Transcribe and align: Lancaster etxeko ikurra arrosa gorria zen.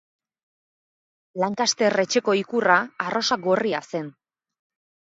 Lancaster 1.43 1.99
etxeko 2.05 2.37
ikurra 2.43 2.81
arrosa 3.07 3.41
gorria 3.49 3.85
zen. 3.93 4.15